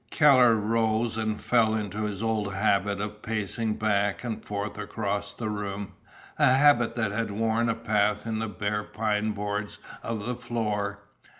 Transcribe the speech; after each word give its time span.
Keller 0.09 0.55
rose 0.55 1.15
and 1.15 1.39
fell 1.39 1.75
into 1.75 2.05
his 2.05 2.23
old 2.23 2.55
habit 2.55 2.99
of 2.99 3.21
pacing 3.21 3.75
back 3.75 4.23
and 4.23 4.43
forth 4.43 4.75
across 4.79 5.31
the 5.31 5.47
room, 5.47 5.93
a 6.39 6.55
habit 6.55 6.95
that 6.95 7.11
had 7.11 7.29
worn 7.29 7.69
a 7.69 7.75
path 7.75 8.25
in 8.25 8.39
the 8.39 8.49
bare 8.49 8.83
pine 8.83 9.29
boards 9.33 9.77
of 10.01 10.25
the 10.25 10.33
floor. 10.33 11.01